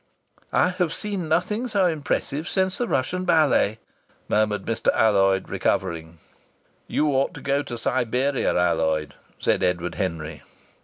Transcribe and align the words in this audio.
"I 0.51 0.69
have 0.69 0.91
seen 0.93 1.29
nothing 1.29 1.67
so 1.67 1.85
impressive 1.85 2.47
since 2.49 2.79
the 2.79 2.87
Russian 2.87 3.23
Ballet," 3.23 3.77
murmured 4.27 4.65
Mr. 4.65 4.91
Alloyd, 4.95 5.47
recovering. 5.47 6.17
"You 6.87 7.09
ought 7.13 7.35
to 7.35 7.39
go 7.41 7.61
to 7.61 7.77
Siberia, 7.77 8.55
Alloyd," 8.57 9.13
said 9.37 9.61
Edward 9.61 9.93
Henry. 9.93 10.41